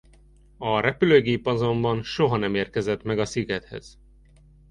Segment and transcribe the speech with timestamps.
[0.57, 3.99] A repülőgép azonban soha nem érkezett meg a szigethez.